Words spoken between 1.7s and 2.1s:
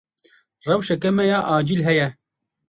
heye.